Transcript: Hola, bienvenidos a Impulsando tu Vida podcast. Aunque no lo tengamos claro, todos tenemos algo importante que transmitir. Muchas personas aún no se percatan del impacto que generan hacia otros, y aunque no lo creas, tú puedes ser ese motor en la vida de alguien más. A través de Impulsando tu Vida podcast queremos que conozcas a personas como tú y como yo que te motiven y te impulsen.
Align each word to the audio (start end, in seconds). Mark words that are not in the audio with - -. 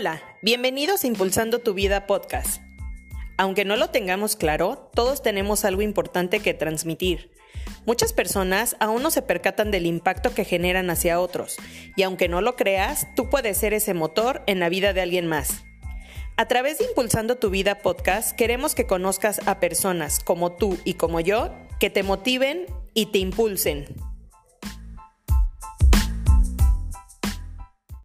Hola, 0.00 0.22
bienvenidos 0.42 1.02
a 1.02 1.08
Impulsando 1.08 1.58
tu 1.58 1.74
Vida 1.74 2.06
podcast. 2.06 2.62
Aunque 3.36 3.64
no 3.64 3.74
lo 3.74 3.90
tengamos 3.90 4.36
claro, 4.36 4.88
todos 4.94 5.22
tenemos 5.22 5.64
algo 5.64 5.82
importante 5.82 6.38
que 6.38 6.54
transmitir. 6.54 7.32
Muchas 7.84 8.12
personas 8.12 8.76
aún 8.78 9.02
no 9.02 9.10
se 9.10 9.22
percatan 9.22 9.72
del 9.72 9.86
impacto 9.86 10.32
que 10.32 10.44
generan 10.44 10.88
hacia 10.90 11.18
otros, 11.18 11.56
y 11.96 12.04
aunque 12.04 12.28
no 12.28 12.40
lo 12.42 12.54
creas, 12.54 13.08
tú 13.16 13.28
puedes 13.28 13.56
ser 13.56 13.74
ese 13.74 13.92
motor 13.92 14.44
en 14.46 14.60
la 14.60 14.68
vida 14.68 14.92
de 14.92 15.00
alguien 15.00 15.26
más. 15.26 15.64
A 16.36 16.46
través 16.46 16.78
de 16.78 16.84
Impulsando 16.84 17.34
tu 17.34 17.50
Vida 17.50 17.80
podcast 17.80 18.36
queremos 18.36 18.76
que 18.76 18.86
conozcas 18.86 19.40
a 19.48 19.58
personas 19.58 20.20
como 20.20 20.52
tú 20.52 20.78
y 20.84 20.94
como 20.94 21.18
yo 21.18 21.52
que 21.80 21.90
te 21.90 22.04
motiven 22.04 22.66
y 22.94 23.06
te 23.06 23.18
impulsen. 23.18 24.07